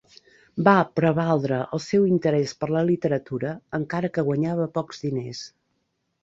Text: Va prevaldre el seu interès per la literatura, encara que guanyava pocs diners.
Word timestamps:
Va 0.67 0.71
prevaldre 0.99 1.59
el 1.77 1.81
seu 1.87 2.07
interès 2.15 2.53
per 2.63 2.69
la 2.77 2.83
literatura, 2.87 3.53
encara 3.81 4.11
que 4.17 4.25
guanyava 4.31 4.67
pocs 4.81 5.05
diners. 5.07 5.45